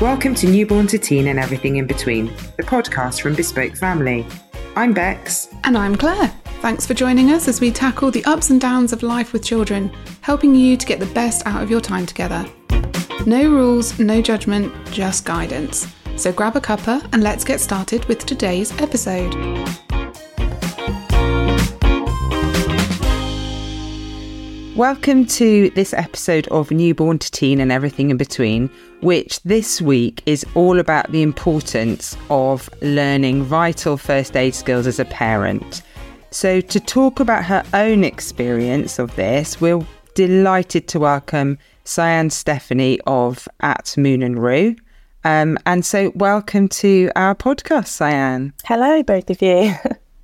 [0.00, 2.26] Welcome to Newborn to Teen and Everything in Between,
[2.58, 4.26] the podcast from Bespoke Family.
[4.76, 5.48] I'm Bex.
[5.64, 6.28] And I'm Claire.
[6.60, 9.90] Thanks for joining us as we tackle the ups and downs of life with children,
[10.20, 12.44] helping you to get the best out of your time together.
[13.24, 15.86] No rules, no judgment, just guidance.
[16.16, 19.32] So grab a cuppa and let's get started with today's episode.
[24.76, 28.68] Welcome to this episode of Newborn to Teen and Everything in Between,
[29.00, 34.98] which this week is all about the importance of learning vital first aid skills as
[34.98, 35.80] a parent.
[36.30, 39.80] So, to talk about her own experience of this, we're
[40.14, 44.76] delighted to welcome Sian Stephanie of At Moon and Rue.
[45.24, 48.52] Um, and so, welcome to our podcast, Sian.
[48.64, 49.72] Hello, both of you.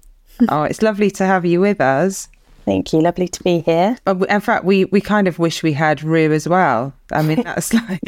[0.51, 2.29] oh, it's lovely to have you with us.
[2.65, 3.01] Thank you.
[3.01, 3.97] Lovely to be here.
[4.07, 6.93] In fact, we, we kind of wish we had Rue as well.
[7.11, 8.01] I mean, that's like.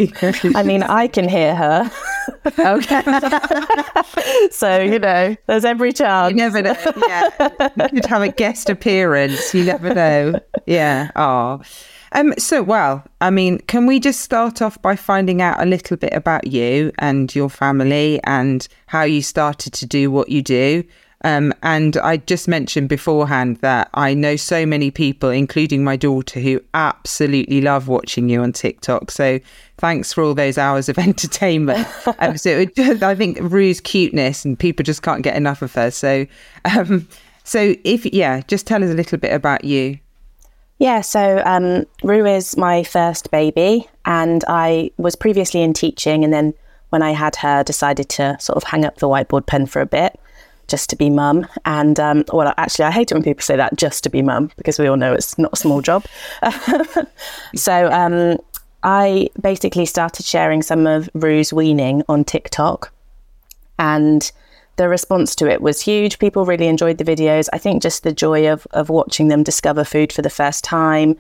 [0.54, 1.90] I mean, I can hear her.
[2.58, 3.02] okay.
[4.50, 6.30] so, you know, there's every chance.
[6.30, 6.76] You never know.
[7.08, 7.88] Yeah.
[7.92, 9.52] You'd have a guest appearance.
[9.54, 10.40] You never know.
[10.66, 11.10] Yeah.
[11.16, 11.60] Oh.
[12.12, 15.96] Um, so, well, I mean, can we just start off by finding out a little
[15.96, 20.84] bit about you and your family and how you started to do what you do?
[21.24, 26.38] Um, and I just mentioned beforehand that I know so many people, including my daughter,
[26.38, 29.10] who absolutely love watching you on TikTok.
[29.10, 29.40] So
[29.78, 31.88] thanks for all those hours of entertainment.
[32.18, 35.90] um, so just, I think Rue's cuteness and people just can't get enough of her.
[35.90, 36.26] So,
[36.76, 37.08] um,
[37.42, 39.98] so if yeah, just tell us a little bit about you.
[40.78, 46.32] Yeah, so um, Rue is my first baby, and I was previously in teaching, and
[46.32, 46.52] then
[46.90, 49.86] when I had her, decided to sort of hang up the whiteboard pen for a
[49.86, 50.18] bit
[50.68, 51.46] just to be mum.
[51.64, 54.50] And um, well, actually, I hate it when people say that just to be mum
[54.56, 56.04] because we all know it's not a small job.
[57.54, 58.38] so um,
[58.82, 62.92] I basically started sharing some of Rue's weaning on TikTok,
[63.78, 64.30] and
[64.76, 66.18] the response to it was huge.
[66.18, 67.48] People really enjoyed the videos.
[67.52, 71.18] I think just the joy of of watching them discover food for the first time.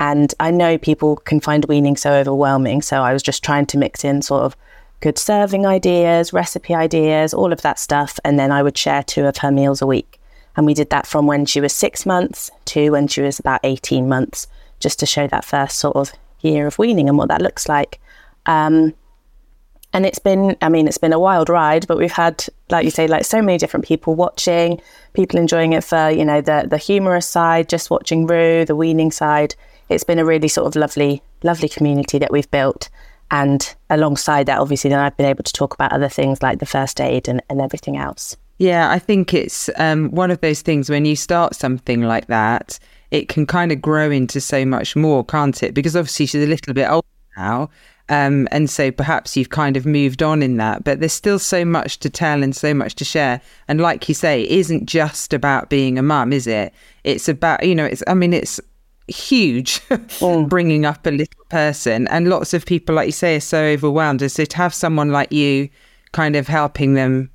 [0.00, 2.82] And I know people can find weaning so overwhelming.
[2.82, 4.56] So I was just trying to mix in sort of
[5.00, 8.18] good serving ideas, recipe ideas, all of that stuff.
[8.24, 10.20] And then I would share two of her meals a week.
[10.56, 13.60] And we did that from when she was six months to when she was about
[13.62, 14.48] 18 months,
[14.80, 18.00] just to show that first sort of year of weaning and what that looks like.
[18.46, 18.94] Um,
[19.92, 22.90] and it's been, I mean, it's been a wild ride, but we've had, like you
[22.90, 24.80] say, like so many different people watching,
[25.14, 29.10] people enjoying it for, you know, the the humorous side, just watching Rue, the weaning
[29.10, 29.54] side.
[29.88, 32.90] It's been a really sort of lovely, lovely community that we've built.
[33.30, 36.66] And alongside that, obviously, then I've been able to talk about other things like the
[36.66, 38.36] first aid and, and everything else.
[38.58, 42.78] Yeah, I think it's um, one of those things when you start something like that,
[43.10, 45.74] it can kind of grow into so much more, can't it?
[45.74, 47.06] Because obviously she's a little bit older
[47.36, 47.70] now.
[48.10, 51.64] Um, and so perhaps you've kind of moved on in that, but there's still so
[51.64, 53.40] much to tell and so much to share.
[53.68, 56.72] And like you say, it isn't just about being a mum, is it?
[57.04, 58.60] It's about, you know, it's, I mean, it's
[59.08, 60.48] huge mm.
[60.48, 62.06] bringing up a little person.
[62.08, 64.22] And lots of people like you say are so overwhelmed.
[64.22, 65.68] And so to have someone like you
[66.12, 67.30] kind of helping them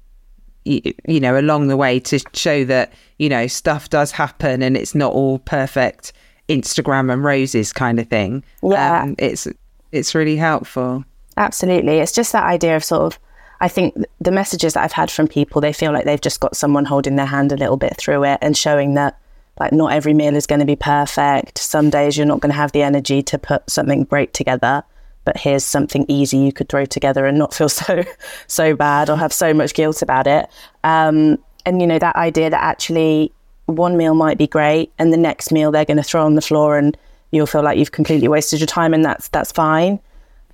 [0.65, 4.77] you, you know along the way to show that you know stuff does happen and
[4.77, 6.13] it's not all perfect
[6.47, 9.03] instagram and roses kind of thing yeah.
[9.03, 9.45] um, it's
[9.93, 11.05] it's really helpful.
[11.37, 11.99] Absolutely.
[11.99, 13.19] It's just that idea of sort of
[13.61, 16.57] I think the messages that I've had from people, they feel like they've just got
[16.57, 19.17] someone holding their hand a little bit through it and showing that
[19.59, 21.57] like not every meal is going to be perfect.
[21.57, 24.83] Some days you're not going to have the energy to put something great together,
[25.25, 28.03] but here's something easy you could throw together and not feel so
[28.47, 30.49] so bad or have so much guilt about it.
[30.83, 33.31] Um, and you know that idea that actually
[33.67, 36.41] one meal might be great, and the next meal they're going to throw on the
[36.41, 36.97] floor, and
[37.31, 39.99] you'll feel like you've completely wasted your time, and that's that's fine.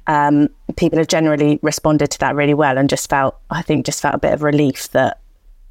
[0.07, 4.01] Um, people have generally responded to that really well, and just felt I think just
[4.01, 5.19] felt a bit of relief that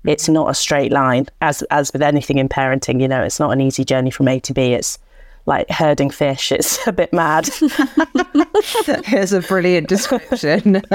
[0.09, 1.27] it's not a straight line.
[1.43, 4.41] As as with anything in parenting you know it's not an easy journey from a
[4.41, 4.73] to b.
[4.73, 4.99] It's
[5.45, 6.51] like herding fish.
[6.59, 7.49] It's a bit mad.
[9.05, 10.83] Here's a brilliant description.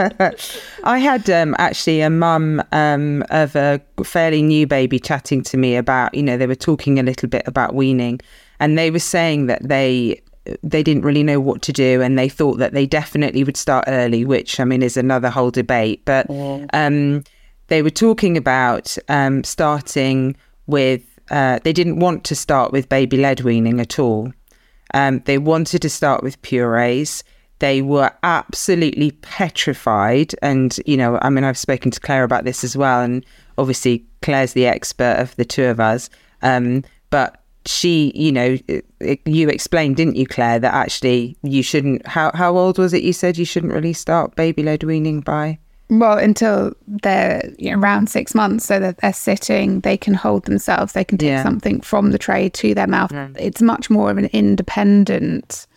[0.84, 5.76] I had um, actually a mum um, of a fairly new baby chatting to me
[5.76, 8.20] about you know they were talking a little bit about weaning
[8.60, 10.22] and they were saying that they
[10.62, 13.86] they didn't really know what to do and they thought that they definitely would start
[13.88, 16.04] early which i mean is another whole debate.
[16.04, 16.66] But yeah.
[16.74, 17.24] um
[17.68, 20.36] they were talking about um, starting
[20.68, 21.02] with,
[21.32, 24.32] uh, they didn't want to start with baby led weaning at all.
[24.94, 27.24] Um, they wanted to start with purees.
[27.60, 30.36] They were absolutely petrified.
[30.42, 33.02] And, you know, I mean, I've spoken to Claire about this as well.
[33.02, 33.26] And
[33.58, 36.10] obviously, Claire's the expert of the two of us.
[36.42, 38.58] Um, but she, you know,
[39.26, 42.06] you explained, didn't you, Claire, that actually you shouldn't.
[42.06, 43.04] How how old was it?
[43.04, 45.60] You said you shouldn't really start baby led weaning by.
[46.00, 50.46] Well, until they're you know, around six months, so that they're sitting, they can hold
[50.46, 51.44] themselves, they can take Yeah.
[51.44, 53.12] something from the tray to their mouth.
[53.38, 55.68] It's much more of an independent,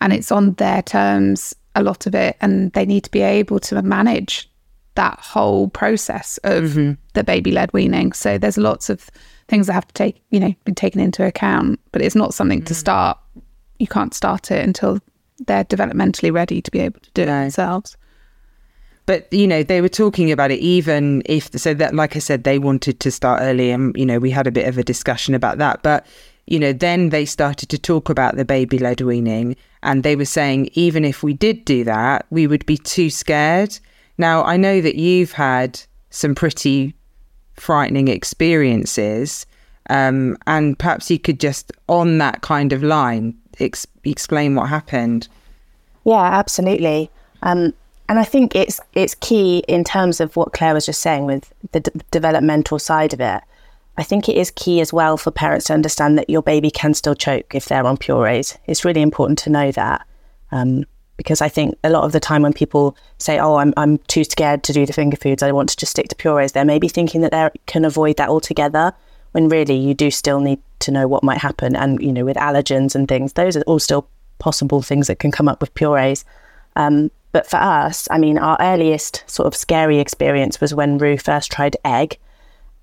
[0.00, 3.60] and it's on their terms, a lot of it, and they need to be able
[3.60, 4.50] to manage
[4.94, 6.92] that whole process of mm-hmm.
[7.14, 8.12] the baby led weaning.
[8.12, 9.08] So there's lots of
[9.48, 12.62] things that have to take, you know, be taken into account, but it's not something
[12.64, 12.76] to mm.
[12.76, 13.18] start.
[13.78, 15.00] You can't start it until
[15.46, 17.96] they're developmentally ready to be able to do it themselves.
[19.06, 22.44] But you know, they were talking about it even if so that like I said,
[22.44, 25.34] they wanted to start early and you know, we had a bit of a discussion
[25.34, 25.82] about that.
[25.82, 26.06] But
[26.46, 30.24] you know, then they started to talk about the baby led weaning and they were
[30.24, 33.78] saying even if we did do that, we would be too scared.
[34.18, 36.94] Now I know that you've had some pretty
[37.54, 39.46] frightening experiences.
[39.90, 45.28] Um, and perhaps you could just on that kind of line ex- explain what happened.
[46.04, 47.10] Yeah, absolutely.
[47.42, 47.74] Um,
[48.12, 51.50] and I think it's it's key in terms of what Claire was just saying with
[51.72, 53.42] the d- developmental side of it.
[53.96, 56.92] I think it is key as well for parents to understand that your baby can
[56.92, 58.58] still choke if they're on purees.
[58.66, 60.06] It's really important to know that
[60.50, 60.84] um,
[61.16, 64.24] because I think a lot of the time when people say, "Oh, I'm I'm too
[64.24, 65.42] scared to do the finger foods.
[65.42, 68.28] I want to just stick to purees," they're maybe thinking that they can avoid that
[68.28, 68.92] altogether.
[69.30, 72.36] When really you do still need to know what might happen, and you know with
[72.36, 74.06] allergens and things, those are all still
[74.38, 76.26] possible things that can come up with purees.
[76.76, 81.16] Um, but for us, I mean, our earliest sort of scary experience was when Rue
[81.16, 82.18] first tried egg.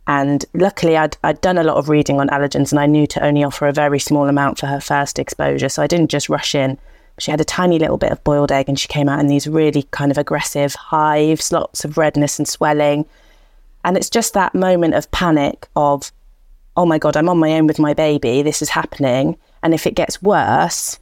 [0.08, 3.24] And luckily, I'd, I'd done a lot of reading on allergens and I knew to
[3.24, 5.70] only offer a very small amount for her first exposure.
[5.70, 6.80] So I didn't just rush in.
[7.20, 9.46] She had a tiny little bit of boiled egg and she came out in these
[9.46, 13.06] really kind of aggressive hives, lots of redness and swelling.
[13.86, 16.12] And it's just that moment of panic of,
[16.76, 18.42] oh my God, I'm on my own with my baby.
[18.42, 19.38] This is happening.
[19.62, 20.98] And if it gets worse,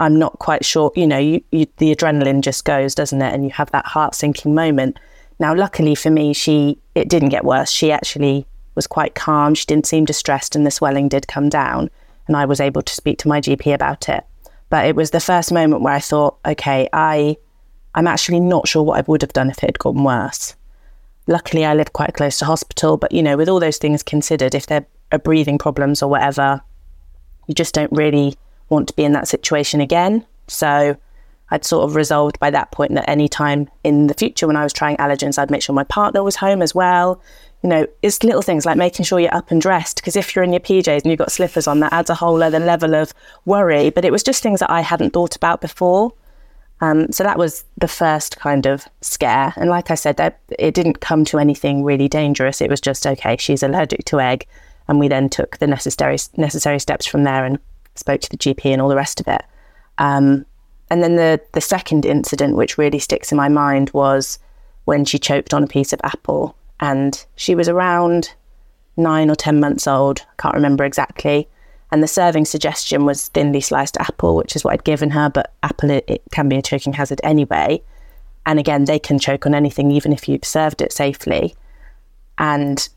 [0.00, 0.92] I'm not quite sure.
[0.94, 3.34] You know, you, you, the adrenaline just goes, doesn't it?
[3.34, 4.98] And you have that heart sinking moment.
[5.38, 7.70] Now, luckily for me, she it didn't get worse.
[7.70, 9.54] She actually was quite calm.
[9.54, 11.90] She didn't seem distressed, and the swelling did come down.
[12.26, 14.24] And I was able to speak to my GP about it.
[14.70, 17.36] But it was the first moment where I thought, okay, I
[17.94, 20.54] I'm actually not sure what I would have done if it had gone worse.
[21.26, 24.54] Luckily, I live quite close to hospital, but you know, with all those things considered,
[24.54, 26.60] if there are breathing problems or whatever,
[27.46, 28.36] you just don't really
[28.68, 30.24] want to be in that situation again.
[30.46, 30.96] So
[31.50, 34.62] I'd sort of resolved by that point that any time in the future when I
[34.62, 37.20] was trying allergens, I'd make sure my partner was home as well.
[37.62, 40.44] You know, it's little things like making sure you're up and dressed because if you're
[40.44, 43.12] in your PJs and you've got slippers on, that adds a whole other level of
[43.46, 43.90] worry.
[43.90, 46.12] But it was just things that I hadn't thought about before.
[46.80, 49.52] Um, so that was the first kind of scare.
[49.56, 52.60] And like I said, that, it didn't come to anything really dangerous.
[52.60, 54.46] It was just, okay, she's allergic to egg.
[54.86, 57.58] And we then took the necessary, necessary steps from there and
[57.98, 59.42] spoke to the GP and all the rest of it.
[59.98, 60.46] Um,
[60.90, 64.38] and then the, the second incident, which really sticks in my mind, was
[64.84, 66.56] when she choked on a piece of apple.
[66.80, 68.32] And she was around
[68.96, 71.48] nine or 10 months old, can't remember exactly.
[71.90, 75.52] And the serving suggestion was thinly sliced apple, which is what I'd given her, but
[75.62, 77.82] apple, it, it can be a choking hazard anyway.
[78.46, 81.54] And again, they can choke on anything, even if you've served it safely.
[82.38, 82.88] And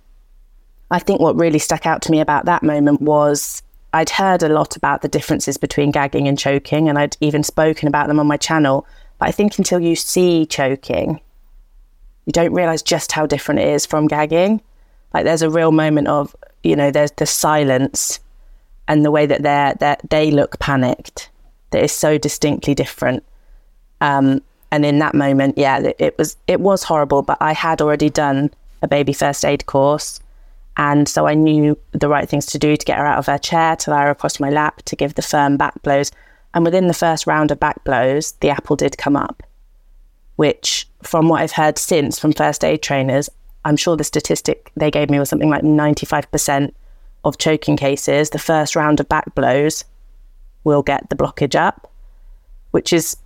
[0.91, 3.63] I think what really stuck out to me about that moment was
[3.93, 7.87] I'd heard a lot about the differences between gagging and choking, and I'd even spoken
[7.87, 8.87] about them on my channel.
[9.19, 11.19] But I think until you see choking,
[12.25, 14.61] you don't realize just how different it is from gagging.
[15.13, 18.19] Like there's a real moment of, you know, there's the silence
[18.87, 21.29] and the way that they're, that they look panicked
[21.71, 23.23] that is so distinctly different.
[23.99, 27.21] Um, and in that moment, yeah, it, it was it was horrible.
[27.21, 28.51] But I had already done
[28.81, 30.19] a baby first aid course,
[30.77, 33.37] and so I knew the right things to do to get her out of her
[33.37, 36.11] chair, to lie her across my lap, to give the firm back blows.
[36.53, 39.43] And within the first round of back blows, the apple did come up,
[40.35, 43.29] which, from what I've heard since from first aid trainers,
[43.63, 46.73] I'm sure the statistic they gave me was something like 95%
[47.23, 49.83] of choking cases, the first round of back blows
[50.63, 51.91] will get the blockage up,
[52.71, 53.17] which is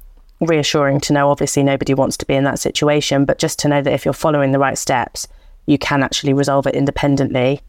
[0.42, 1.30] reassuring to know.
[1.30, 4.14] Obviously, nobody wants to be in that situation, but just to know that if you're
[4.14, 5.28] following the right steps,
[5.66, 7.62] you can actually resolve it independently.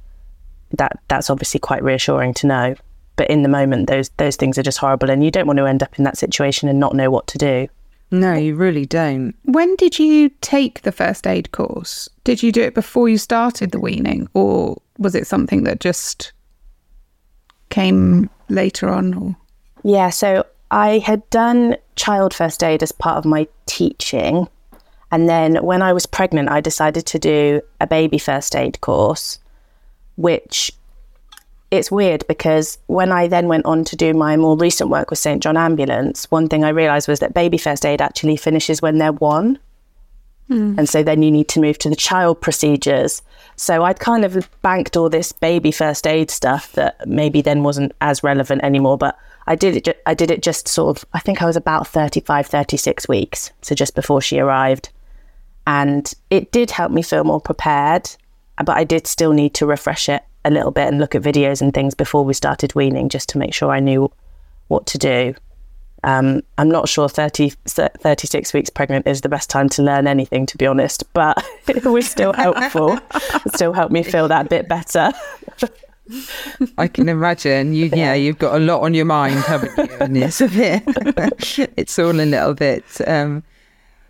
[0.73, 2.75] That that's obviously quite reassuring to know.
[3.17, 5.67] But in the moment, those those things are just horrible, and you don't want to
[5.67, 7.69] end up in that situation and not know what to do.
[8.11, 9.35] No, you really don't.
[9.45, 12.09] When did you take the first aid course?
[12.23, 16.33] Did you do it before you started the weaning, or was it something that just
[17.71, 19.15] came later on?
[19.15, 19.37] Or
[19.83, 24.49] Yeah, so I had done child first aid as part of my teaching.
[25.11, 29.39] And then when I was pregnant, I decided to do a baby first aid course,
[30.17, 30.73] which
[31.71, 35.19] it's weird because when I then went on to do my more recent work with
[35.19, 38.99] St John Ambulance, one thing I realised was that baby first aid actually finishes when
[38.99, 39.59] they're one.
[40.51, 40.79] Mm.
[40.79, 43.21] And so then you need to move to the child procedures.
[43.57, 47.93] So I'd kind of banked all this baby first aid stuff that maybe then wasn't
[48.01, 48.97] as relevant anymore.
[48.97, 49.85] But I did it.
[49.85, 51.05] Ju- I did it just sort of.
[51.15, 54.91] I think I was about 35, 36 weeks, so just before she arrived,
[55.67, 58.11] and it did help me feel more prepared.
[58.59, 61.61] But I did still need to refresh it a little bit and look at videos
[61.61, 64.11] and things before we started weaning, just to make sure I knew
[64.69, 65.35] what to do.
[66.05, 70.47] Um, I'm not sure 30, 36 weeks pregnant is the best time to learn anything,
[70.47, 72.99] to be honest, but it was still helpful.
[73.15, 75.13] it still helped me feel that bit better.
[76.79, 77.91] I can imagine you.
[77.93, 79.97] Yeah, you've got a lot on your mind, haven't you?
[79.99, 80.85] And it's a bit.
[81.77, 82.85] it's all a little bit.
[83.07, 83.43] Um,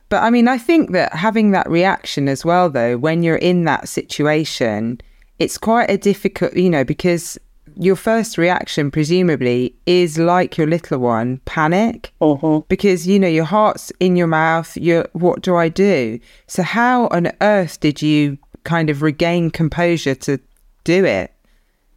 [0.09, 3.65] but I mean, I think that having that reaction as well, though, when you're in
[3.65, 5.01] that situation,
[5.39, 7.39] it's quite a difficult, you know, because
[7.79, 12.13] your first reaction presumably is like your little one panic.
[12.21, 12.63] Uh-huh.
[12.69, 16.19] because you know your heart's in your mouth you're what do i do?
[16.47, 20.41] So how on earth did you kind of regain composure to
[20.85, 21.33] do it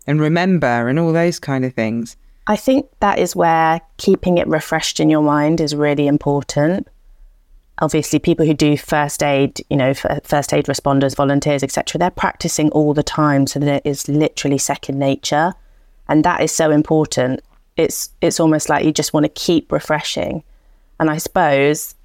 [0.06, 2.18] and remember and all those kind of things?
[2.48, 6.88] I think that is where keeping it refreshed in your mind is really important
[7.80, 12.70] obviously people who do first aid, you know, first aid responders, volunteers, etc., they're practicing
[12.72, 15.54] all the time, so that it is literally second nature
[16.10, 17.42] and that is so important.
[17.78, 20.44] It's it's almost like you just want to keep refreshing,
[21.00, 21.96] and I suppose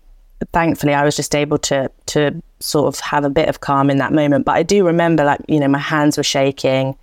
[0.53, 3.97] thankfully I was just able to to sort of have a bit of calm in
[3.97, 4.45] that moment.
[4.45, 6.97] But I do remember like you know my hands were shaking.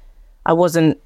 [0.45, 0.97] I wasn't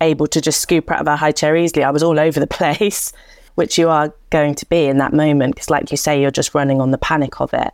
[0.00, 1.84] able to just scoop out of a high chair easily.
[1.84, 3.12] I was all over the place,
[3.54, 6.54] which you are going to be in that moment because, like you say, you're just
[6.54, 7.72] running on the panic of it.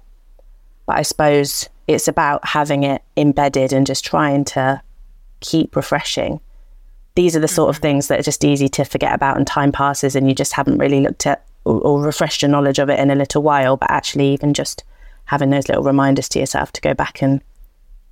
[0.86, 4.82] But I suppose it's about having it embedded and just trying to
[5.40, 6.40] keep refreshing
[7.14, 7.82] these are the sort of mm-hmm.
[7.82, 10.78] things that are just easy to forget about and time passes and you just haven't
[10.78, 13.90] really looked at or, or refreshed your knowledge of it in a little while but
[13.90, 14.84] actually even just
[15.26, 17.42] having those little reminders to yourself to go back and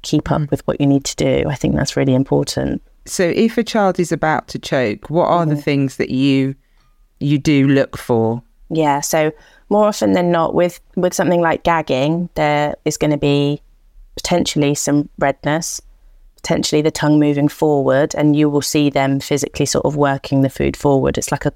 [0.03, 0.51] keep up mm.
[0.51, 3.99] with what you need to do i think that's really important so if a child
[3.99, 5.49] is about to choke what are mm.
[5.49, 5.63] the mm-hmm.
[5.63, 6.55] things that you
[7.21, 8.43] you do look for.
[8.71, 9.33] Yeah so
[9.69, 13.61] more often than not with with something like gagging there is going to be
[14.17, 15.81] potentially some redness
[16.39, 20.49] potentially the tongue moving forward and you will see them physically sort of working the
[20.49, 21.19] food forward.
[21.19, 21.53] It's like a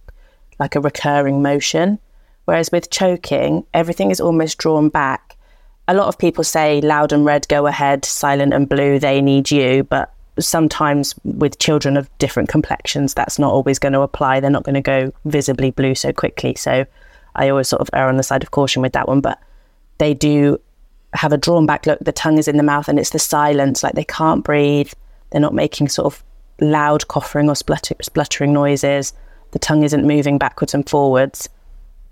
[0.59, 1.99] like a recurring motion.
[2.45, 5.37] Whereas with choking everything is almost drawn back.
[5.87, 9.50] A lot of people say loud and red go ahead silent and blue they need
[9.50, 14.50] you but sometimes with children of different complexions that's not always going to apply they're
[14.50, 16.86] not going to go visibly blue so quickly so
[17.34, 19.38] i always sort of err on the side of caution with that one but
[19.98, 20.58] they do
[21.14, 21.98] have a drawn back look.
[22.00, 24.92] The tongue is in the mouth and it's the silence, like they can't breathe.
[25.30, 26.24] They're not making sort of
[26.60, 29.12] loud coughing or splutter- spluttering noises.
[29.52, 31.48] The tongue isn't moving backwards and forwards.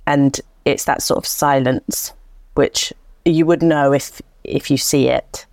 [0.06, 2.12] And it's that sort of silence,
[2.54, 2.92] which
[3.24, 5.46] you would know if if you see it.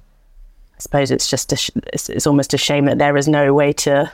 [0.77, 3.73] I suppose it's just sh- it's, it's, almost a shame that there is no way
[3.73, 4.11] to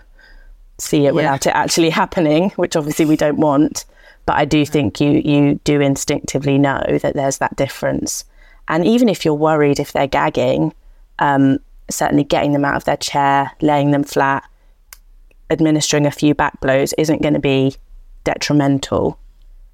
[0.77, 1.11] see it yeah.
[1.11, 3.85] without it actually happening, which obviously we don't want.
[4.25, 8.23] But I do think you you do instinctively know that there's that difference.
[8.69, 10.73] And even if you're worried if they're gagging,
[11.19, 14.43] um, certainly getting them out of their chair, laying them flat,
[15.49, 17.75] administering a few back blows isn't going to be
[18.23, 19.19] detrimental.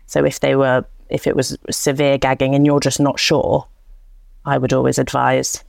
[0.07, 3.67] So if they were, if it was severe gagging and you're just not sure,
[4.45, 5.63] I would always advise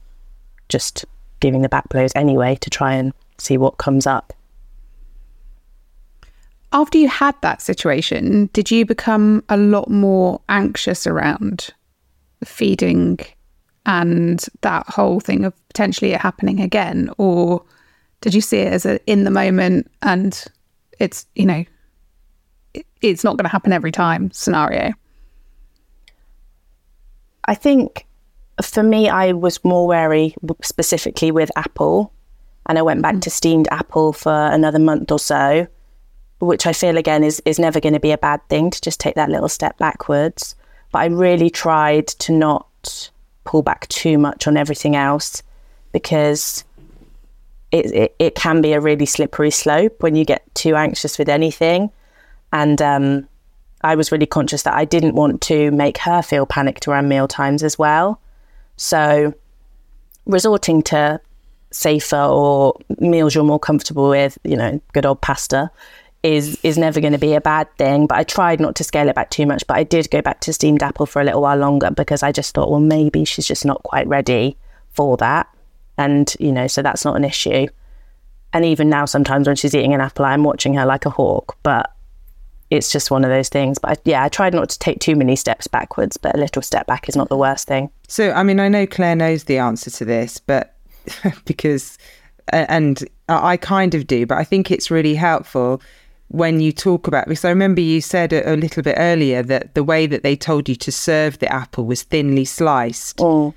[0.71, 1.05] just
[1.39, 4.33] giving the back blows anyway to try and see what comes up.
[6.73, 11.69] After you had that situation, did you become a lot more anxious around
[12.45, 13.19] feeding
[13.85, 17.63] and that whole thing of potentially it happening again or
[18.21, 20.45] did you see it as a in the moment and
[20.99, 21.63] it's you know
[22.73, 24.91] it, it's not going to happen every time scenario
[27.45, 28.05] i think
[28.69, 32.11] for me i was more wary specifically with apple
[32.67, 33.21] and i went back mm.
[33.21, 35.67] to steamed apple for another month or so
[36.39, 38.99] which i feel again is is never going to be a bad thing to just
[38.99, 40.55] take that little step backwards
[40.91, 43.11] but I really tried to not
[43.43, 45.41] pull back too much on everything else
[45.91, 46.63] because
[47.71, 51.29] it, it, it can be a really slippery slope when you get too anxious with
[51.29, 51.89] anything.
[52.53, 53.27] And um,
[53.81, 57.27] I was really conscious that I didn't want to make her feel panicked around meal
[57.27, 58.19] times as well.
[58.81, 59.35] So
[60.25, 61.21] resorting to
[61.69, 65.69] safer or meals you're more comfortable with, you know, good old pasta,
[66.23, 68.07] is is never going to be a bad thing.
[68.07, 69.67] But I tried not to scale it back too much.
[69.67, 72.31] But I did go back to steamed apple for a little while longer because I
[72.31, 74.57] just thought, well, maybe she's just not quite ready
[74.89, 75.47] for that.
[75.99, 77.67] And you know, so that's not an issue.
[78.51, 81.55] And even now, sometimes when she's eating an apple, I'm watching her like a hawk.
[81.61, 81.93] But
[82.71, 83.77] it's just one of those things.
[83.77, 86.61] But I, yeah, I tried not to take too many steps backwards, but a little
[86.61, 87.91] step back is not the worst thing.
[88.07, 90.73] So, I mean, I know Claire knows the answer to this, but
[91.45, 91.97] because,
[92.47, 95.81] and I kind of do, but I think it's really helpful
[96.29, 99.75] when you talk about because I remember you said a, a, little bit earlier that
[99.75, 103.19] the way that they told you to serve the apple was thinly sliced.
[103.19, 103.53] Oh.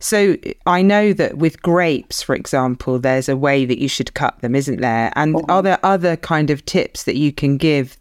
[0.00, 4.38] So I know that with grapes, for example, there's a way that you should cut
[4.40, 5.10] them, isn't there?
[5.16, 5.44] And oh.
[5.48, 7.97] are there other kind of tips that you can give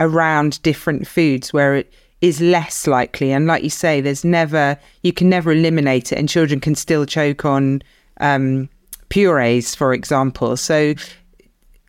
[0.00, 3.32] around different foods where it is less likely?
[3.32, 7.06] And like you say, there's never you can never eliminate it, and children can still
[7.06, 7.82] choke on
[8.20, 8.68] um,
[9.08, 10.56] purees, for example.
[10.56, 10.94] So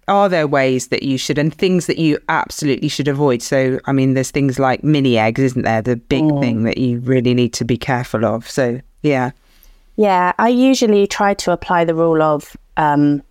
[0.07, 3.91] are there ways that you should and things that you absolutely should avoid so i
[3.91, 6.41] mean there's things like mini eggs isn't there the big mm.
[6.41, 9.31] thing that you really need to be careful of so yeah
[9.95, 13.21] yeah i usually try to apply the rule of um,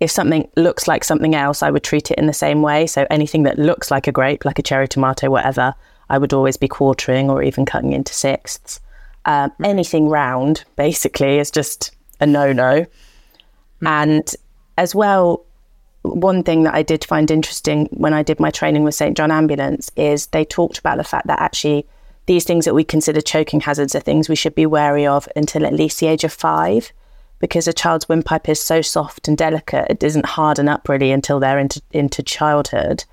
[0.00, 3.06] if something looks like something else i would treat it in the same way so
[3.10, 5.74] anything that looks like a grape like a cherry tomato whatever
[6.08, 8.80] i would always be quartering or even cutting into sixths
[9.26, 12.86] um, anything round basically is just a no-no
[13.82, 13.86] mm.
[13.86, 14.34] and
[14.78, 15.44] as well
[16.02, 19.16] one thing that I did find interesting when I did my training with St.
[19.16, 21.86] John Ambulance is they talked about the fact that actually
[22.26, 25.66] these things that we consider choking hazards are things we should be wary of until
[25.66, 26.92] at least the age of five,
[27.40, 31.40] because a child's windpipe is so soft and delicate, it doesn't harden up really until
[31.40, 33.04] they're into, into childhood,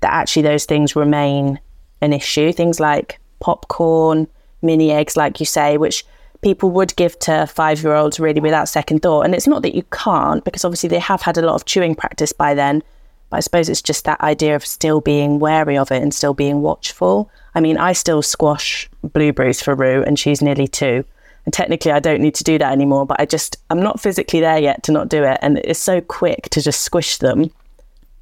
[0.00, 1.60] that actually those things remain
[2.00, 2.52] an issue.
[2.52, 4.26] Things like popcorn,
[4.62, 6.04] mini eggs, like you say, which
[6.40, 9.22] people would give to five year olds really without second thought.
[9.22, 11.94] And it's not that you can't, because obviously they have had a lot of chewing
[11.94, 12.82] practice by then.
[13.30, 16.34] But I suppose it's just that idea of still being wary of it and still
[16.34, 17.30] being watchful.
[17.54, 21.04] I mean, I still squash blueberries for Rue, and she's nearly two.
[21.46, 24.40] And technically, I don't need to do that anymore, but I just, I'm not physically
[24.40, 25.38] there yet to not do it.
[25.40, 27.50] And it's so quick to just squish them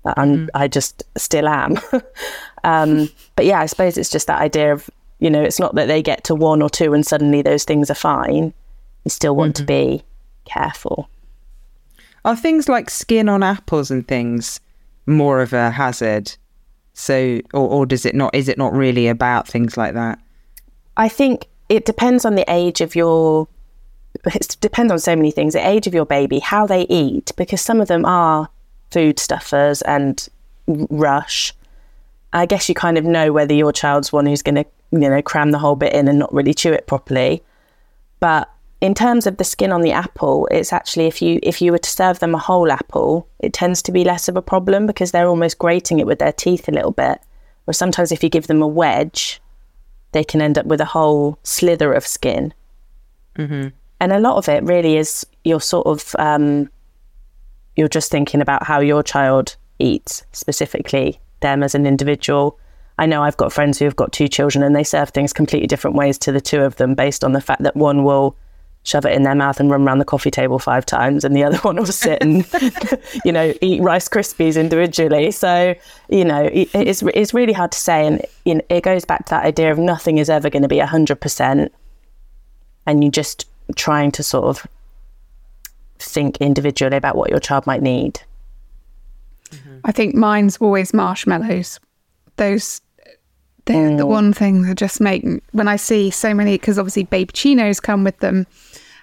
[0.05, 0.49] that mm.
[0.55, 1.79] i just still am.
[2.65, 4.89] um, but yeah, I suppose it's just that idea of
[5.25, 7.91] you know, it's not that they get to one or two and suddenly those things
[7.91, 8.53] are fine.
[9.05, 9.63] You still want mm-hmm.
[9.63, 10.05] to be
[10.45, 11.09] careful.
[12.25, 14.61] Are things like skin on apples and things
[15.07, 16.35] more of a hazard?
[16.93, 18.35] So, or, or does it not?
[18.35, 20.19] Is it not really about things like that?
[20.97, 23.49] I think it depends on the age of your.
[24.27, 25.55] It depends on so many things.
[25.55, 28.49] The age of your baby, how they eat, because some of them are
[28.91, 30.29] food stuffers and
[30.67, 31.53] rush.
[32.33, 35.23] I guess you kind of know whether your child's one who's going to you know,
[35.23, 37.43] cram the whole bit in and not really chew it properly.
[38.21, 38.51] But
[38.81, 41.79] in terms of the skin on the apple, it's actually if you if you were
[41.79, 45.11] to serve them a whole apple, it tends to be less of a problem because
[45.11, 47.19] they're almost grating it with their teeth a little bit.
[47.67, 49.41] Or sometimes if you give them a wedge,
[50.15, 52.55] they can end up with a whole slither of skin.
[53.37, 53.69] Mm-hmm.
[54.01, 56.71] And a lot of it really is you're sort of um,
[57.77, 62.59] you're just thinking about how your child eats specifically them as an individual
[62.99, 65.67] I know I've got friends who have got two children and they serve things completely
[65.67, 68.37] different ways to the two of them based on the fact that one will
[68.85, 71.43] shove it in their mouth and run around the coffee table five times and the
[71.43, 72.47] other one will sit and
[73.25, 75.31] you know eat rice krispies individually.
[75.31, 75.75] So
[76.09, 79.31] you know it's, it's really hard to say and you know, it goes back to
[79.31, 81.71] that idea of nothing is ever going to be 100%
[82.87, 84.67] and you're just trying to sort of
[85.99, 88.21] think individually about what your child might need.
[89.51, 89.79] Mm-hmm.
[89.85, 91.81] I think mine's always marshmallows.
[92.37, 92.81] Those
[93.67, 93.99] they're mm.
[93.99, 98.05] the one thing that just make when I see so many because obviously babyccinos come
[98.05, 98.47] with them,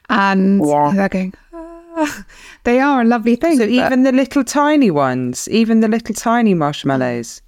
[0.09, 0.91] and yeah.
[0.95, 1.33] they're going.
[1.53, 2.25] Ah.
[2.63, 3.57] they are a lovely thing.
[3.57, 7.41] So even the little tiny ones, even the little tiny marshmallows,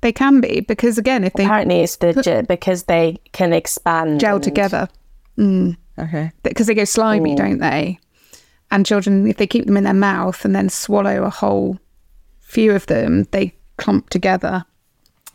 [0.00, 4.20] they can be because again, if they apparently it's the put, because they can expand
[4.20, 4.44] gel and...
[4.44, 4.88] together.
[5.38, 5.76] Mm.
[5.98, 7.36] Okay, because they go slimy, mm.
[7.36, 7.98] don't they?
[8.70, 11.78] And children, if they keep them in their mouth and then swallow a whole
[12.40, 14.64] few of them, they clump together.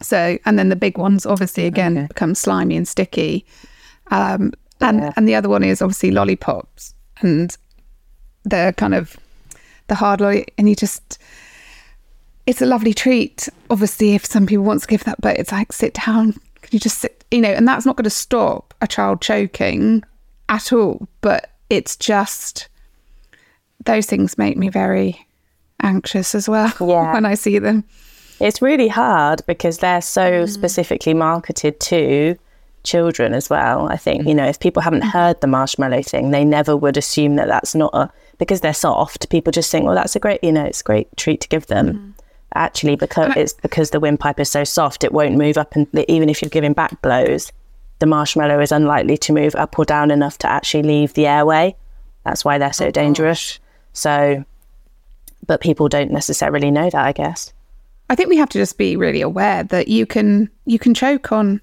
[0.02, 2.08] So, and then the big ones obviously again okay.
[2.08, 3.46] become slimy and sticky.
[4.08, 5.14] Um, and yeah.
[5.18, 7.56] and the other one is obviously lollipops and
[8.44, 9.18] the kind of
[9.88, 11.18] the hard lolly, and you just
[12.46, 13.50] it's a lovely treat.
[13.70, 16.34] Obviously, if some people want to give that, but it's like sit down.
[16.34, 17.24] Can you just sit?
[17.32, 20.04] You know, and that's not going to stop a child choking
[20.50, 21.08] at all.
[21.22, 22.70] But it's just
[23.86, 25.28] those things make me very
[25.82, 27.14] anxious as well yeah.
[27.14, 27.84] when I see them.
[28.40, 30.50] It's really hard because they're so mm.
[30.50, 32.38] specifically marketed to
[32.84, 33.88] children as well.
[33.88, 35.12] I think, you know, if people haven't mm.
[35.12, 39.30] heard the marshmallow thing, they never would assume that that's not a, because they're soft,
[39.30, 41.68] people just think, well, that's a great, you know, it's a great treat to give
[41.68, 41.94] them.
[41.94, 42.14] Mm.
[42.56, 45.76] Actually, because it's because the windpipe is so soft, it won't move up.
[45.76, 47.52] And even if you're giving back blows,
[48.00, 51.76] the marshmallow is unlikely to move up or down enough to actually leave the airway.
[52.24, 53.52] That's why they're so oh, dangerous.
[53.52, 53.60] Gosh.
[53.94, 54.46] So
[55.48, 57.54] but people don't necessarily know that, I guess.
[58.10, 61.32] I think we have to just be really aware that you can you can choke
[61.32, 61.62] on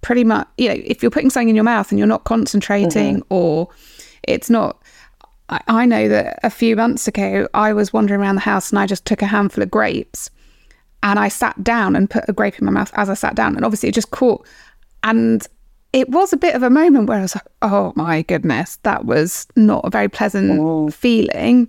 [0.00, 3.20] pretty much you know if you're putting something in your mouth and you're not concentrating
[3.20, 3.34] mm-hmm.
[3.34, 3.68] or
[4.22, 4.82] it's not
[5.48, 8.78] I, I know that a few months ago I was wandering around the house and
[8.78, 10.30] I just took a handful of grapes
[11.02, 13.56] and I sat down and put a grape in my mouth as I sat down
[13.56, 14.46] and obviously it just caught
[15.02, 15.46] and
[15.94, 19.04] it was a bit of a moment where I was like, oh my goodness, that
[19.04, 20.90] was not a very pleasant Ooh.
[20.90, 21.68] feeling.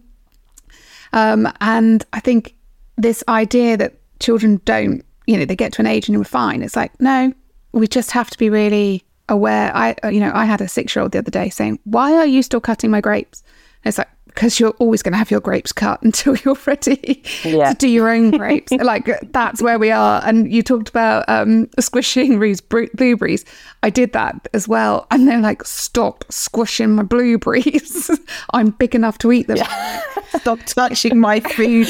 [1.13, 2.55] Um, and I think
[2.97, 6.61] this idea that children don't, you know, they get to an age and we're fine.
[6.61, 7.33] It's like, no,
[7.71, 9.75] we just have to be really aware.
[9.75, 12.13] I, uh, you know, I had a six year old the other day saying, why
[12.13, 13.43] are you still cutting my grapes?
[13.83, 17.23] And it's like, because you're always going to have your grapes cut until you're ready
[17.43, 17.71] yeah.
[17.71, 18.71] to do your own grapes.
[18.83, 20.21] like that's where we are.
[20.25, 23.45] And you talked about um, squishing blueberries.
[23.81, 25.07] I did that as well.
[25.09, 28.11] And they're like, stop squishing my blueberries.
[28.53, 29.57] I'm big enough to eat them.
[29.57, 30.01] Yeah.
[30.37, 31.87] stop touching my food.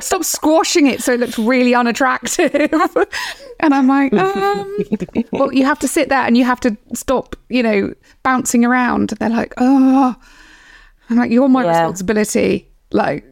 [0.00, 2.70] stop squashing it so it looks really unattractive.
[3.60, 4.78] and I'm like, um,
[5.32, 9.12] well, you have to sit there and you have to stop, you know, bouncing around.
[9.12, 10.16] And They're like, oh.
[11.10, 11.70] I'm like, you're my yeah.
[11.70, 12.68] responsibility.
[12.90, 13.24] Like,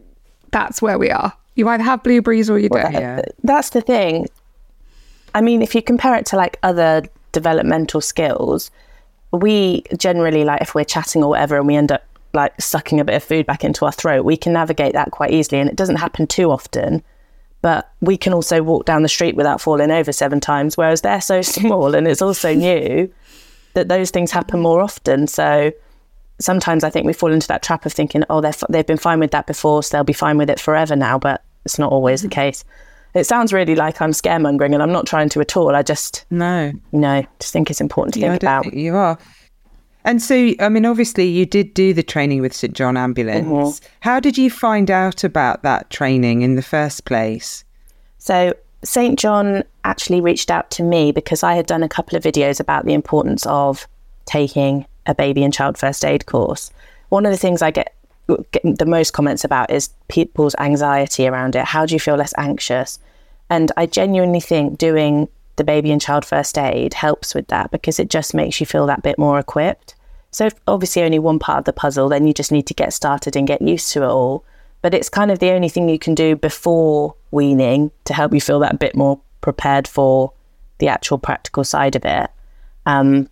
[0.51, 1.33] that's where we are.
[1.55, 2.83] You either have blueberries or you don't.
[2.83, 3.23] Well, yeah.
[3.43, 4.29] That's the thing.
[5.35, 7.03] I mean, if you compare it to like other
[7.33, 8.71] developmental skills,
[9.33, 13.05] we generally like if we're chatting or whatever and we end up like sucking a
[13.05, 15.61] bit of food back into our throat, we can navigate that quite easily.
[15.61, 17.03] And it doesn't happen too often.
[17.63, 21.21] But we can also walk down the street without falling over seven times, whereas they're
[21.21, 23.13] so small and it's also new
[23.75, 25.27] that those things happen more often.
[25.27, 25.73] So
[26.41, 29.21] sometimes I think we fall into that trap of thinking, oh, they've, they've been fine
[29.21, 31.19] with that before, so they'll be fine with it forever now.
[31.19, 32.33] But it's not always the mm.
[32.33, 32.65] case.
[33.15, 35.75] It sounds really like I'm scaremongering, and I'm not trying to at all.
[35.75, 38.65] I just no, you know, just think it's important to yeah, think about.
[38.65, 39.19] Think you are.
[40.05, 43.47] And so, I mean, obviously, you did do the training with St John Ambulance.
[43.47, 43.87] Mm-hmm.
[44.01, 47.65] How did you find out about that training in the first place?
[48.19, 52.23] So, St John actually reached out to me because I had done a couple of
[52.23, 53.87] videos about the importance of
[54.25, 56.71] taking a baby and child first aid course.
[57.11, 57.95] One of the things I get,
[58.53, 61.65] get the most comments about is people's anxiety around it.
[61.65, 62.99] How do you feel less anxious?
[63.51, 67.99] And I genuinely think doing the baby and child first aid helps with that because
[67.99, 69.95] it just makes you feel that bit more equipped.
[70.31, 73.35] So, obviously, only one part of the puzzle, then you just need to get started
[73.35, 74.45] and get used to it all.
[74.81, 78.41] But it's kind of the only thing you can do before weaning to help you
[78.41, 80.33] feel that bit more prepared for
[80.79, 82.31] the actual practical side of it.
[82.87, 83.29] Um,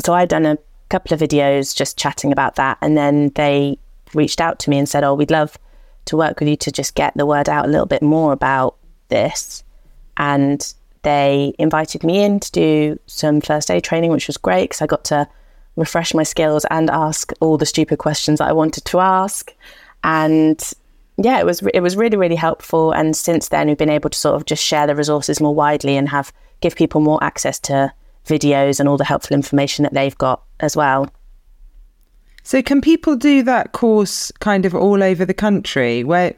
[0.00, 0.58] so, I'd done a
[0.92, 2.78] couple of videos just chatting about that.
[2.80, 3.78] And then they
[4.14, 5.58] reached out to me and said, Oh, we'd love
[6.04, 8.76] to work with you to just get the word out a little bit more about
[9.08, 9.64] this.
[10.16, 14.82] And they invited me in to do some first aid training, which was great because
[14.82, 15.26] I got to
[15.76, 19.52] refresh my skills and ask all the stupid questions that I wanted to ask.
[20.04, 20.62] And
[21.16, 22.92] yeah, it was it was really really helpful.
[22.92, 25.96] And since then, we've been able to sort of just share the resources more widely
[25.96, 27.92] and have give people more access to
[28.26, 31.08] videos and all the helpful information that they've got as well.
[32.44, 36.02] So, can people do that course kind of all over the country?
[36.02, 36.34] Where,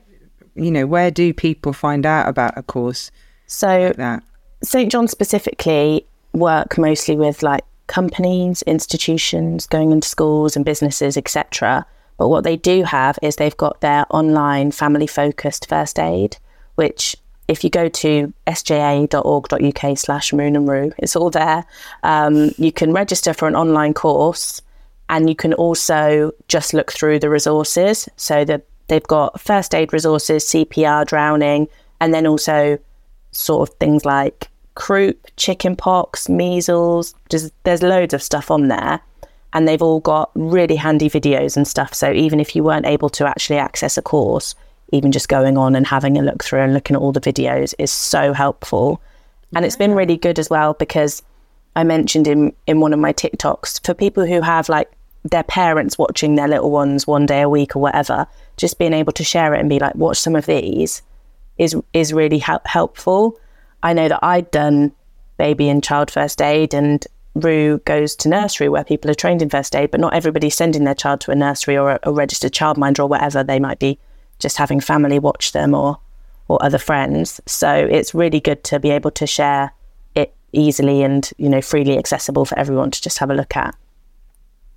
[0.54, 3.10] you know, where do people find out about a course?
[3.46, 4.20] So, like
[4.62, 4.90] St.
[4.92, 11.86] John specifically work mostly with like companies, institutions, going into schools and businesses, etc.
[12.18, 16.36] But what they do have is they've got their online family focused first aid,
[16.74, 17.16] which
[17.48, 21.64] if you go to sja.org.uk slash moon and rue, it's all there.
[22.02, 24.62] Um, you can register for an online course
[25.08, 28.08] and you can also just look through the resources.
[28.16, 31.68] So that they've got first aid resources, CPR, drowning,
[32.00, 32.78] and then also
[33.32, 37.14] sort of things like croup, chicken pox, measles.
[37.28, 39.00] Just, there's loads of stuff on there.
[39.52, 41.94] And they've all got really handy videos and stuff.
[41.94, 44.54] So even if you weren't able to actually access a course,
[44.94, 47.74] even just going on and having a look through and looking at all the videos
[47.78, 49.02] is so helpful.
[49.54, 51.22] And it's been really good as well because
[51.74, 54.90] I mentioned in, in one of my TikToks for people who have like
[55.24, 58.26] their parents watching their little ones one day a week or whatever,
[58.56, 61.02] just being able to share it and be like, watch some of these
[61.58, 63.38] is is really help- helpful.
[63.82, 64.92] I know that I'd done
[65.38, 67.04] baby and child first aid and
[67.34, 70.84] Rue goes to nursery where people are trained in first aid, but not everybody's sending
[70.84, 73.98] their child to a nursery or a, a registered childminder or whatever they might be
[74.38, 75.98] just having family watch them or
[76.48, 77.40] or other friends.
[77.46, 79.72] So it's really good to be able to share
[80.14, 83.74] it easily and you know freely accessible for everyone to just have a look at.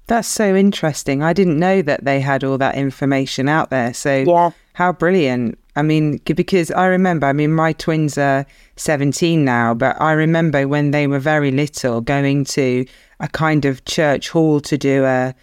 [0.08, 1.22] That's so interesting.
[1.22, 3.94] I didn't know that they had all that information out there.
[3.94, 4.52] So yeah.
[4.74, 5.60] how brilliant.
[5.76, 8.46] I mean, because I remember, I mean, my twins are
[8.78, 12.86] 17 now, but I remember when they were very little going to
[13.20, 15.36] a kind of church hall to do a,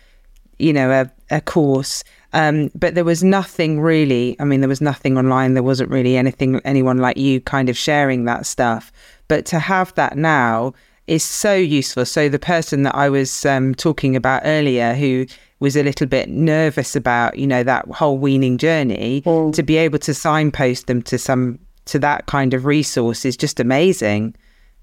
[0.58, 2.02] you know, a, a course
[2.34, 4.36] Um, but there was nothing really.
[4.40, 5.54] I mean, there was nothing online.
[5.54, 8.92] There wasn't really anything, anyone like you kind of sharing that stuff.
[9.28, 10.74] But to have that now
[11.06, 12.04] is so useful.
[12.04, 15.26] So the person that I was um, talking about earlier, who
[15.60, 19.54] was a little bit nervous about, you know, that whole weaning journey, Mm.
[19.54, 23.60] to be able to signpost them to some to that kind of resource is just
[23.60, 24.34] amazing.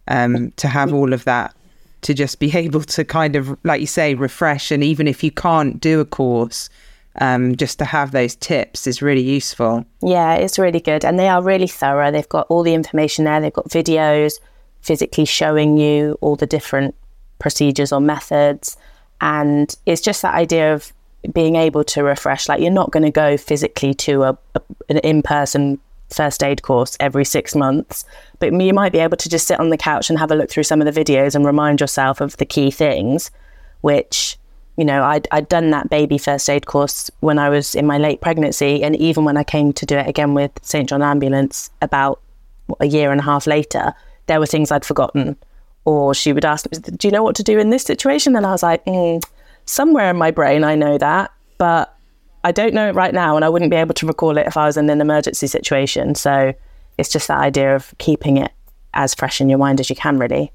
[0.08, 1.54] Um, to have all of that,
[2.02, 5.32] to just be able to kind of, like you say, refresh, and even if you
[5.32, 6.70] can't do a course,
[7.20, 9.86] um, just to have those tips is really useful.
[10.02, 11.04] Yeah, it's really good.
[11.04, 12.12] And they are really thorough.
[12.12, 13.42] They've got all the information there.
[13.42, 14.40] They've got videos
[14.82, 16.96] physically showing you all the different
[17.40, 18.78] procedures or methods.
[19.20, 20.94] And it's just that idea of
[21.34, 22.50] being able to refresh.
[22.50, 26.62] Like, you're not going to go physically to a, a an in person first aid
[26.62, 28.04] course every six months,
[28.40, 30.50] but you might be able to just sit on the couch and have a look
[30.50, 33.32] through some of the videos and remind yourself of the key things,
[33.82, 34.38] which
[34.78, 37.98] you know, I'd, I'd done that baby first aid course when I was in my
[37.98, 38.84] late pregnancy.
[38.84, 40.88] And even when I came to do it again with St.
[40.88, 42.22] John Ambulance about
[42.68, 43.94] what, a year and a half later,
[44.28, 45.36] there were things I'd forgotten.
[45.84, 48.36] Or she would ask, me, Do you know what to do in this situation?
[48.36, 49.22] And I was like, mm,
[49.66, 51.96] Somewhere in my brain, I know that, but
[52.44, 53.36] I don't know it right now.
[53.36, 56.16] And I wouldn't be able to recall it if I was in an emergency situation.
[56.16, 56.54] So
[56.98, 58.52] it's just that idea of keeping it
[58.94, 60.52] as fresh in your mind as you can, really.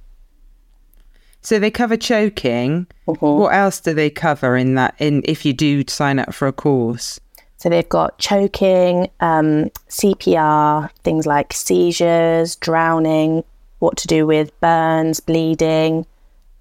[1.42, 2.86] So they cover choking.
[3.04, 4.94] What else do they cover in that?
[4.98, 7.20] In if you do sign up for a course,
[7.58, 13.44] So they've got choking, um, CPR, things like seizures, drowning,
[13.78, 16.06] what to do with burns, bleeding,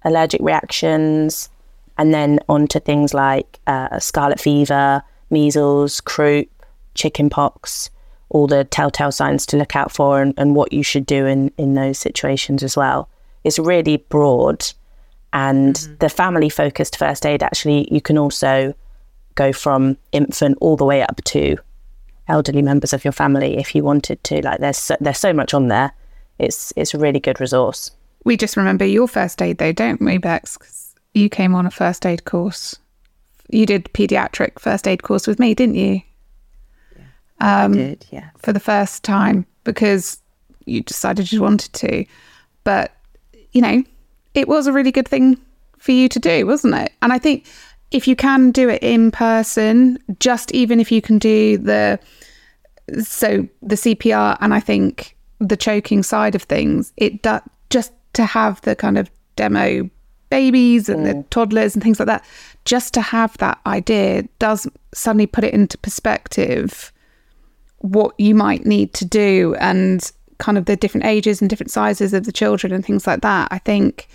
[0.04, 1.48] allergic reactions,
[1.98, 6.48] and then on to things like uh, scarlet fever, measles, croup,
[6.94, 7.90] chickenpox,
[8.28, 11.52] all the telltale signs to look out for and, and what you should do in,
[11.58, 13.08] in those situations as well.
[13.46, 14.66] It's really broad.
[15.32, 15.94] And mm-hmm.
[15.98, 18.74] the family focused first aid, actually, you can also
[19.34, 21.56] go from infant all the way up to
[22.28, 24.40] elderly members of your family if you wanted to.
[24.42, 25.92] Like there's so, there's so much on there.
[26.38, 27.90] It's it's a really good resource.
[28.24, 30.56] We just remember your first aid, though, don't we, Bex?
[30.56, 32.76] 'Cause you came on a first aid course.
[33.48, 36.02] You did pediatric first aid course with me, didn't you?
[37.38, 38.06] I um, did.
[38.10, 38.30] Yeah.
[38.38, 40.20] For the first time because
[40.64, 42.04] you decided you wanted to.
[42.64, 42.95] But,
[43.56, 43.82] you know,
[44.34, 45.40] it was a really good thing
[45.78, 46.92] for you to do, wasn't it?
[47.00, 47.46] And I think
[47.90, 51.98] if you can do it in person, just even if you can do the
[53.02, 57.40] so the CPR and I think the choking side of things, it do,
[57.70, 59.88] just to have the kind of demo
[60.28, 61.30] babies and the mm.
[61.30, 62.26] toddlers and things like that,
[62.66, 66.92] just to have that idea does suddenly put it into perspective
[67.78, 72.12] what you might need to do and kind of the different ages and different sizes
[72.12, 73.48] of the children and things like that.
[73.50, 74.08] I think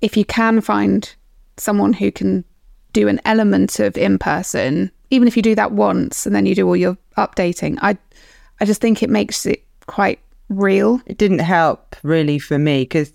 [0.00, 1.12] if you can find
[1.56, 2.44] someone who can
[2.92, 6.54] do an element of in person, even if you do that once and then you
[6.54, 7.96] do all your updating, I
[8.60, 11.00] I just think it makes it quite real.
[11.06, 13.12] It didn't help really for me because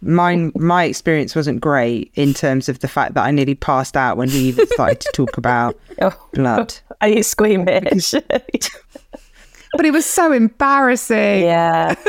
[0.00, 4.16] mine my experience wasn't great in terms of the fact that I nearly passed out
[4.16, 6.74] when he even started to talk about Oh, blood.
[7.00, 8.14] are you squeamish?
[9.76, 11.42] But it was so embarrassing.
[11.42, 11.94] yeah,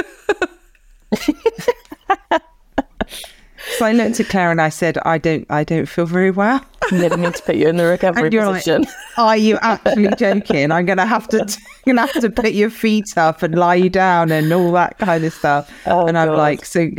[3.78, 6.62] So I looked at Claire and I said, "I don't, I don't feel very well."
[6.92, 8.86] didn't need to put you in the recovery And you're like, position.
[9.18, 10.72] Are you actually joking?
[10.72, 11.48] I'm gonna have to, I'm
[11.96, 15.26] gonna have to put your feet up and lie you down and all that kind
[15.26, 15.72] of stuff.
[15.88, 16.38] Oh, and I'm God.
[16.38, 16.90] like, so.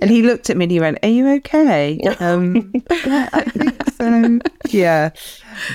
[0.00, 2.72] And he looked at me and he went, "Are you okay?" Um,
[3.04, 4.38] "Yeah, I think so.
[4.68, 5.10] Yeah,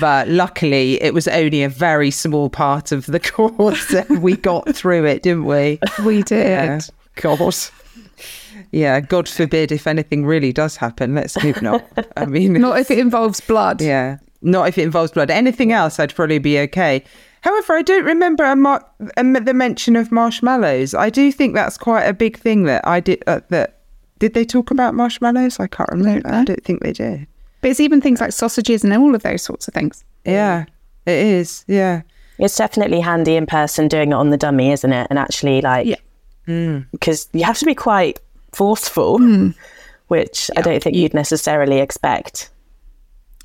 [0.00, 4.74] but luckily it was only a very small part of the course, and we got
[4.74, 5.78] through it, didn't we?
[6.04, 6.46] We did.
[6.46, 6.80] Yeah,
[7.16, 7.54] God.
[8.72, 11.14] Yeah, God forbid if anything really does happen.
[11.14, 11.84] Let's hope not.
[12.16, 13.80] I mean, Not if it involves blood.
[13.80, 15.30] yeah, not if it involves blood.
[15.30, 17.02] Anything else, I'd probably be okay.
[17.42, 18.84] However, I don't remember a mar-
[19.16, 20.94] a, the mention of marshmallows.
[20.94, 23.22] I do think that's quite a big thing that I did.
[23.26, 23.78] Uh, that
[24.18, 25.58] did they talk about marshmallows?
[25.58, 26.28] I can't remember.
[26.28, 27.26] I don't think they did.
[27.62, 30.04] But it's even things like sausages and all of those sorts of things.
[30.24, 30.66] Yeah,
[31.06, 31.64] it is.
[31.66, 32.02] Yeah,
[32.38, 35.06] It's definitely handy in person doing it on the dummy, isn't it?
[35.10, 36.80] And actually, like, Yeah.
[36.92, 38.20] because you have to be quite
[38.52, 39.18] forceful,
[40.08, 42.50] which I don't think you'd necessarily expect.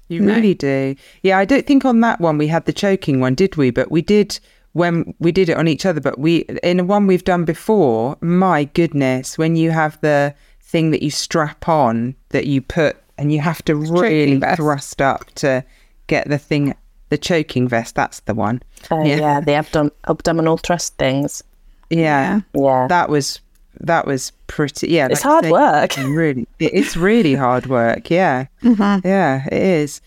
[0.07, 0.95] You really do.
[1.23, 3.71] Yeah, I don't think on that one we had the choking one, did we?
[3.71, 4.39] But we did
[4.73, 6.01] when we did it on each other.
[6.01, 8.17] But we in one we've done before.
[8.21, 13.31] My goodness, when you have the thing that you strap on that you put and
[13.31, 15.63] you have to really thrust up to
[16.07, 16.75] get the thing,
[17.09, 17.95] the choking vest.
[17.95, 18.61] That's the one.
[18.91, 19.39] Oh, yeah.
[19.39, 21.43] the abdom- abdominal thrust things.
[21.89, 22.87] Yeah, Yeah.
[22.89, 23.39] that was
[23.79, 24.89] that was pretty.
[24.89, 25.97] Yeah, It's like hard work.
[26.07, 28.09] Really, it's really hard work.
[28.09, 29.07] Yeah, mm-hmm.
[29.07, 30.01] yeah, it is.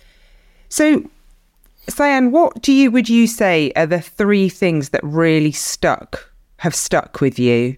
[0.69, 1.09] So
[1.89, 6.75] Sian, what do you would you say are the three things that really stuck have
[6.75, 7.77] stuck with you?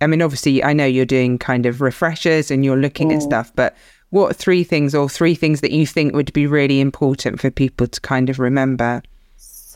[0.00, 3.22] I mean, obviously, I know you're doing kind of refreshers and you're looking at mm.
[3.22, 3.74] stuff, but
[4.10, 7.86] what three things or three things that you think would be really important for people
[7.86, 9.02] to kind of remember?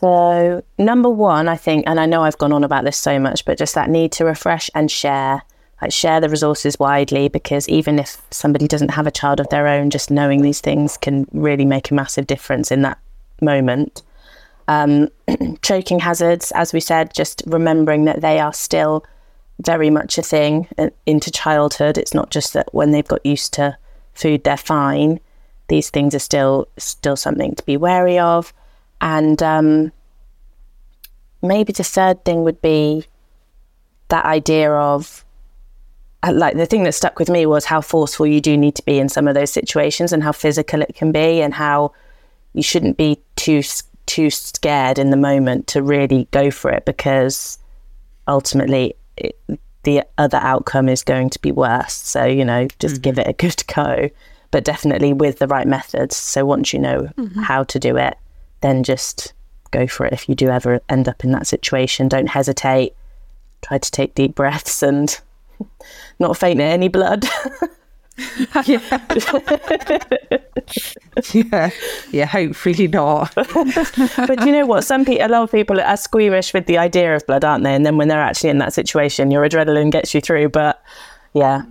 [0.01, 3.45] So, number one, I think, and I know I've gone on about this so much,
[3.45, 5.43] but just that need to refresh and share.
[5.79, 9.67] Like, share the resources widely because even if somebody doesn't have a child of their
[9.67, 12.99] own, just knowing these things can really make a massive difference in that
[13.41, 14.03] moment.
[14.67, 15.09] Um,
[15.63, 19.03] choking hazards, as we said, just remembering that they are still
[19.59, 21.97] very much a thing uh, into childhood.
[21.97, 23.77] It's not just that when they've got used to
[24.13, 25.19] food, they're fine.
[25.67, 28.53] These things are still still something to be wary of.
[29.01, 29.91] And um,
[31.41, 33.05] maybe the third thing would be
[34.09, 35.25] that idea of
[36.23, 38.85] uh, like the thing that stuck with me was how forceful you do need to
[38.85, 41.91] be in some of those situations and how physical it can be and how
[42.53, 43.63] you shouldn't be too
[44.05, 47.57] too scared in the moment to really go for it because
[48.27, 49.39] ultimately it,
[49.83, 53.01] the other outcome is going to be worse so you know just mm-hmm.
[53.01, 54.09] give it a good go
[54.51, 57.41] but definitely with the right methods so once you know mm-hmm.
[57.41, 58.17] how to do it
[58.61, 59.33] then just
[59.71, 62.07] go for it if you do ever end up in that situation.
[62.07, 62.93] Don't hesitate.
[63.61, 65.19] Try to take deep breaths and
[66.19, 67.25] not faint at any blood.
[68.65, 68.79] yeah.
[71.33, 71.69] yeah,
[72.11, 73.33] yeah, hopefully not.
[73.35, 74.83] but you know what?
[74.83, 77.73] Some people, a lot of people are squeamish with the idea of blood, aren't they?
[77.73, 80.49] And then when they're actually in that situation, your adrenaline gets you through.
[80.49, 80.81] But
[81.33, 81.63] yeah,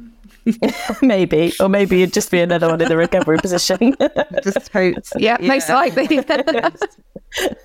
[1.03, 3.95] maybe, or maybe it'd just be another one in the recovery position.
[4.43, 4.97] just hope.
[5.17, 6.21] Yeah, yeah, most likely.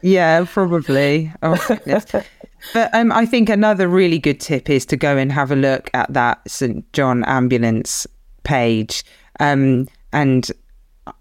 [0.01, 1.31] yeah, probably.
[1.41, 1.57] Oh,
[2.73, 5.89] but um, I think another really good tip is to go and have a look
[5.93, 8.07] at that St John ambulance
[8.43, 9.03] page,
[9.39, 10.51] um, and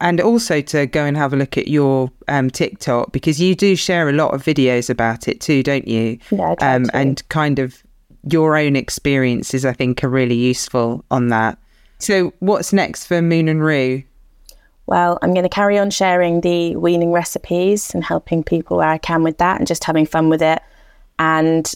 [0.00, 3.76] and also to go and have a look at your um, TikTok because you do
[3.76, 6.18] share a lot of videos about it too, don't you?
[6.30, 7.83] Yeah, um, and kind of
[8.30, 11.58] your own experiences, I think, are really useful on that.
[11.98, 14.02] So, what's next for Moon and Rue?
[14.86, 18.98] Well, I'm going to carry on sharing the weaning recipes and helping people where I
[18.98, 20.60] can with that and just having fun with it.
[21.18, 21.72] And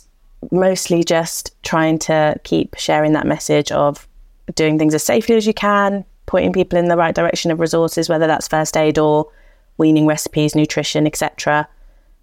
[0.50, 4.06] mostly just trying to keep sharing that message of
[4.54, 8.08] doing things as safely as you can, pointing people in the right direction of resources,
[8.08, 9.30] whether that's first aid or
[9.78, 11.68] weaning recipes, nutrition, etc.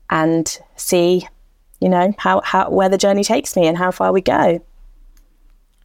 [0.09, 1.27] And see
[1.79, 4.63] you know how, how where the journey takes me and how far we go.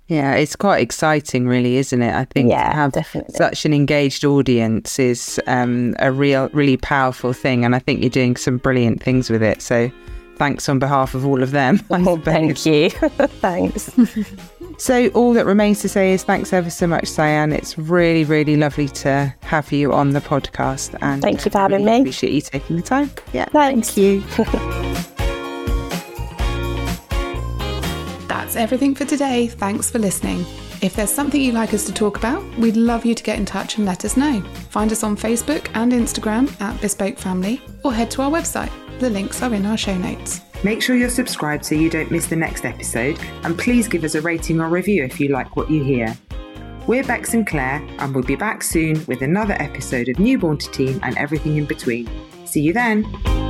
[0.07, 2.15] Yeah it's quite exciting really isn't it?
[2.15, 3.35] I think yeah, to have definitely.
[3.35, 8.11] such an engaged audience is um, a real really powerful thing and i think you're
[8.11, 9.63] doing some brilliant things with it.
[9.63, 9.91] So
[10.37, 12.91] thanks on behalf of all of them oh, thank you.
[13.41, 13.91] Thanks.
[14.79, 17.53] So all that remains to say is thanks ever so much Sian.
[17.53, 21.85] It's really really lovely to have you on the podcast and thank you for having
[21.85, 22.01] really me.
[22.01, 23.11] appreciate you taking the time.
[23.35, 23.91] Yeah thanks.
[23.91, 25.20] thank you
[28.41, 29.49] That's everything for today.
[29.49, 30.47] Thanks for listening.
[30.81, 33.45] If there's something you'd like us to talk about, we'd love you to get in
[33.45, 34.41] touch and let us know.
[34.71, 38.73] Find us on Facebook and Instagram at Bespoke Family or head to our website.
[38.99, 40.41] The links are in our show notes.
[40.65, 44.15] Make sure you're subscribed so you don't miss the next episode, and please give us
[44.15, 46.17] a rating or review if you like what you hear.
[46.87, 50.71] We're Bex and Claire, and we'll be back soon with another episode of Newborn to
[50.71, 52.09] Teen and everything in between.
[52.47, 53.50] See you then!